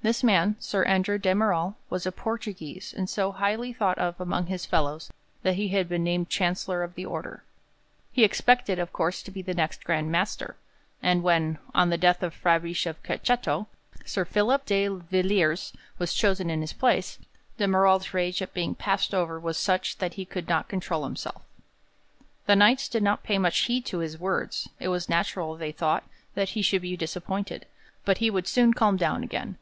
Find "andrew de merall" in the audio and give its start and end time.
0.84-1.74